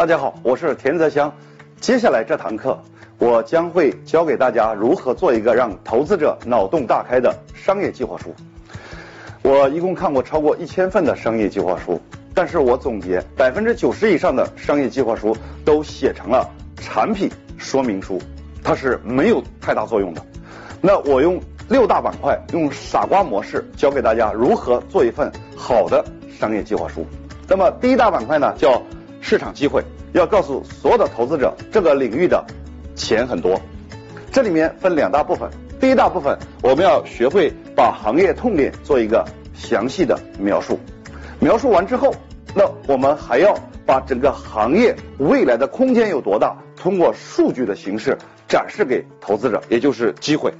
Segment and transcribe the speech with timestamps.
[0.00, 1.30] 大家好，我是田泽香。
[1.78, 2.80] 接下来这堂课，
[3.18, 8.34] 我将会教给大家如何做一个让投资者脑洞大开的商业计划书。
[9.42, 12.00] 我一共看过超过一千份的商业计划书，
[12.34, 15.36] 但是我总结，百分之九十以上的商业计划书
[15.66, 18.18] 都写成了产品说明书，
[18.64, 20.22] 它是没有太大作用的。
[20.80, 21.38] 那我用
[21.68, 27.04] 六大板块，用傻瓜模式教给大家如何做一份好的商业计划书。
[27.46, 28.80] 那么第一大板块呢，叫
[29.30, 29.80] 市场机会，
[30.12, 32.44] 要告诉所有的投资者，这个领域的
[32.96, 33.60] 钱很多。
[34.32, 35.48] 这里面分两大部分，
[35.78, 40.80] 第一大部分我们要学会把行业痛点做一个详细的描述，
[41.38, 42.12] 描述完之后，
[42.56, 43.56] 那我们还要
[43.86, 50.52] 把整个行业未来的空间有多大，通过数据的形式展示给投资者，也就是机会。